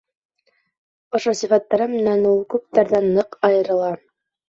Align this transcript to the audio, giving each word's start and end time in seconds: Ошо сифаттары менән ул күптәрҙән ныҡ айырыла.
Ошо 1.19 1.35
сифаттары 1.43 1.89
менән 1.93 2.27
ул 2.33 2.43
күптәрҙән 2.57 3.09
ныҡ 3.21 3.43
айырыла. 3.53 3.97